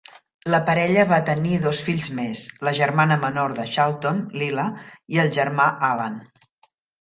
[0.51, 4.67] La parella va tenir dos fills més, la germana menor de Charlton, Lilla,
[5.17, 6.19] i el germà Alan.